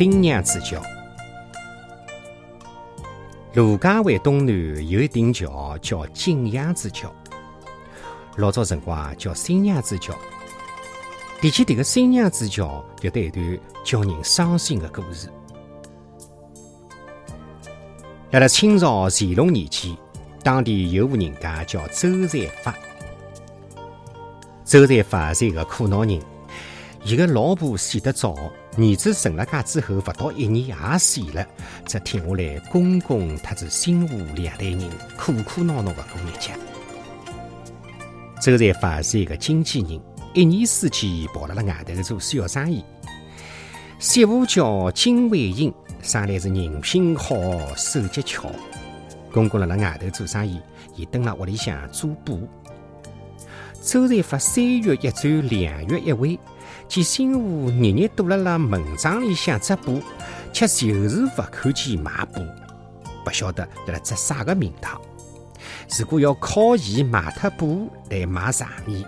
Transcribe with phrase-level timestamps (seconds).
[0.00, 0.80] 新娘子桥。
[3.52, 7.12] 卢家湾东南有一顶桥叫金阳子桥，
[8.36, 10.14] 老早辰光叫新娘子桥。
[11.42, 15.28] 提起这个新娘子桥，就得一段叫人伤心的故事。
[18.30, 19.94] 辣辣清朝乾隆年间，
[20.42, 22.74] 当地有户人家叫周才发。
[24.64, 26.18] 周才发是一个苦恼人，
[27.02, 28.34] 伊个老婆死得早，
[28.76, 31.46] 儿子成了家之后，不到一年也死了，
[31.86, 36.52] 只停下来公公特子新妇两代人苦苦恼恼的过日脚。
[38.40, 40.00] 周才发是一个经纪人，
[40.34, 42.84] 一年四季跑辣辣外头做小生意。
[43.98, 45.72] 媳妇叫金慧英。
[46.02, 47.34] 生来是人品好，
[47.76, 48.50] 手脚巧。
[49.30, 50.58] 公公辣辣外头做生意，
[50.96, 52.48] 伊蹲辣屋里向做布。
[53.82, 56.38] 周才发三月一转，两月一回，
[56.88, 60.00] 见媳妇日日躲辣辣门帐里向织布，
[60.52, 62.40] 却就是勿看见卖布，
[63.24, 65.00] 不晓得辣辣织啥个名堂。
[65.98, 69.04] 如果要靠伊卖脱布来买茶米，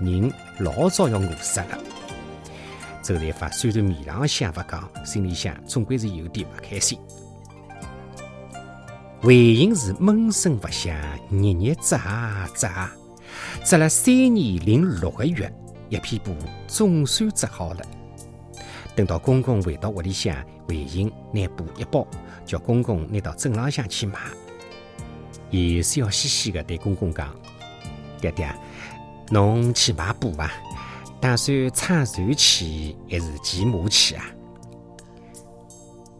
[0.00, 1.78] 人老早要饿死了。
[3.02, 6.98] 周才发虽然面上想勿讲，心里想总归是有点勿开心。
[9.20, 10.94] 回应是闷声勿响，
[11.30, 12.92] 日日织啊织啊，
[13.64, 15.50] 织了三年零六个月，
[15.88, 16.34] 一片布
[16.66, 17.80] 总算织好了。
[18.94, 22.06] 等到公公回到屋里向，回应拿布一包，
[22.44, 24.18] 叫公公拿到镇浪向去卖。
[25.50, 27.34] 伊笑嘻嘻地对公公讲
[28.20, 28.50] ：“爹爹，
[29.30, 30.50] 侬去买布伐？”
[31.20, 34.24] 打算撑船去还是骑马去啊？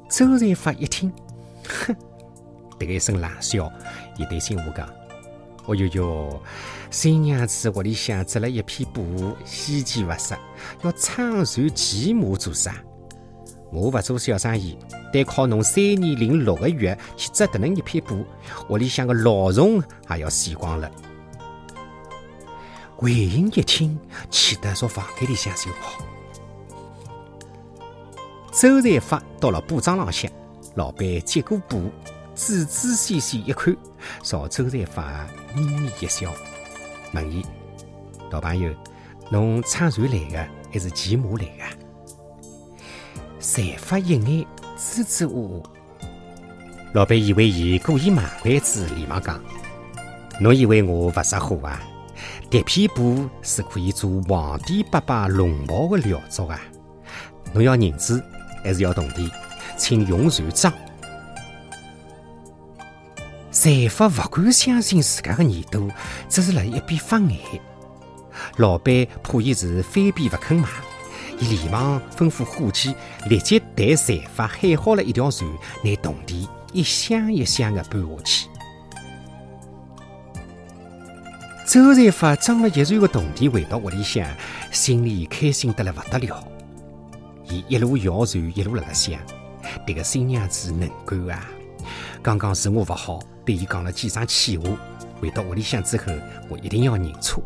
[0.08, 1.12] 周才发一听，
[1.68, 1.94] 哼，
[2.78, 3.70] 迭个一声冷笑，
[4.16, 4.88] 伊对新妇讲
[5.66, 6.42] ：“哦哟哟，
[6.90, 10.36] 新娘子屋里向织了一匹布，稀奇勿实，
[10.82, 12.76] 要撑船骑马做啥？
[13.72, 14.78] 我勿做小生意，
[15.12, 18.24] 单靠侬三年零六个月去织得能一片布，
[18.68, 20.90] 屋里向个老虫也要死光了。”
[23.02, 23.98] 韦英一听，
[24.30, 26.04] 气得朝房间里向就跑。
[28.52, 30.30] 周才发到了布庄浪向，
[30.76, 31.90] 老板接过布，
[32.36, 33.74] 仔仔细细一看，
[34.22, 36.30] 朝周才发咪咪一笑，
[37.14, 37.44] 问伊
[38.30, 38.70] ：“老朋友，
[39.30, 41.64] 侬撑船来的还是骑马来的？”
[43.40, 45.62] 才发一眼支支吾吾。
[46.92, 49.42] 老板以为伊故意卖关子，连忙讲
[50.38, 51.80] ：“侬以为我不识货啊？”
[52.50, 56.60] 这片布是可以做皇帝爸爸龙袍的料作啊！
[57.52, 58.22] 侬要银子
[58.62, 59.30] 还是要铜钿？
[59.78, 60.72] 请用船装。
[63.66, 65.90] 财发不敢相信自家的耳朵，
[66.28, 67.34] 只是辣一边发呆。
[68.58, 70.68] 老板怕伊是翻边不肯卖，
[71.40, 72.94] 伊连忙吩咐伙计
[73.28, 75.50] 立即带财发喊好了一条船，
[75.82, 78.48] 拿铜钿一箱一箱的搬下去。
[81.66, 84.24] 周才发装了一船的铜钿回到屋里向，
[84.70, 86.46] 心里开心得来不得了。
[87.48, 89.18] 伊一路摇船，一路辣辣想：
[89.84, 91.44] 这个新娘子能干啊！
[92.22, 94.68] 刚刚是我不好，对伊讲了几声气话。
[95.18, 96.12] 回到屋里向之后，
[96.50, 97.42] 我一定要认错。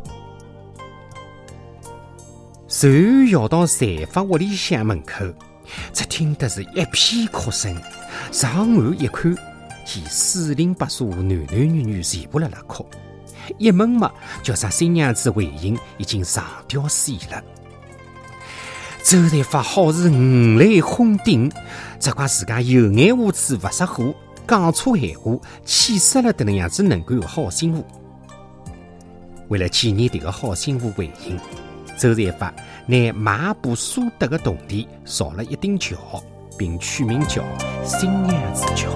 [2.66, 5.24] 随后绕到财发屋里向门口，
[5.92, 7.76] 只听得是一片哭声。
[8.32, 9.32] 上岸一看，
[9.84, 12.84] 见四邻八舍男男女女全部辣辣哭。
[13.58, 14.10] 一问嘛，
[14.42, 17.42] 叫啥新娘子回应已经上吊死了。
[19.04, 21.50] 周才发好似五雷轰顶，
[22.00, 24.14] 只怪自家有眼无珠，不识货，
[24.50, 27.84] 讲错闲话，气死了这能样子能够有好媳妇。
[29.46, 31.38] 为了纪念这个好媳妇回应，
[31.96, 32.52] 周才发
[32.84, 35.96] 拿马步所得的铜钿造了一顶桥，
[36.58, 37.44] 并取名叫
[37.84, 38.90] 新娘子桥。